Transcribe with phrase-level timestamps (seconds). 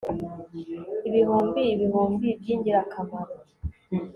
[1.07, 3.35] Ibihumbi Ibihumbi Byingirakamaro